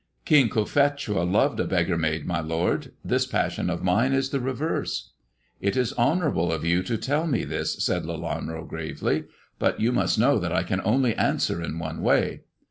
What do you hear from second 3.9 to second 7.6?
is the reverse." "It is honourable of you to tell me